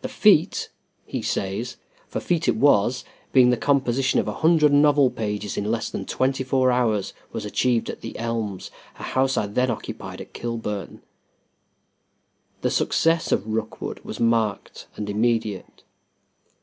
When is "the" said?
0.00-0.08, 3.50-3.56, 8.00-8.18, 12.62-12.70